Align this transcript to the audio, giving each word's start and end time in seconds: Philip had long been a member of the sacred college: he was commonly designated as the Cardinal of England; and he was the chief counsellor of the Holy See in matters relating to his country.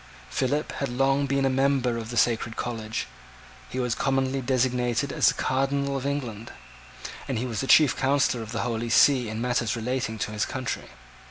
Philip 0.31 0.71
had 0.71 0.89
long 0.89 1.27
been 1.27 1.45
a 1.45 1.49
member 1.51 1.95
of 1.97 2.09
the 2.09 2.17
sacred 2.17 2.55
college: 2.55 3.05
he 3.69 3.79
was 3.79 3.93
commonly 3.93 4.41
designated 4.41 5.11
as 5.13 5.27
the 5.27 5.35
Cardinal 5.35 5.95
of 5.95 6.07
England; 6.07 6.51
and 7.27 7.37
he 7.37 7.45
was 7.45 7.61
the 7.61 7.67
chief 7.67 7.95
counsellor 7.95 8.41
of 8.41 8.51
the 8.51 8.61
Holy 8.61 8.89
See 8.89 9.29
in 9.29 9.39
matters 9.41 9.75
relating 9.75 10.17
to 10.17 10.31
his 10.31 10.43
country. 10.47 10.87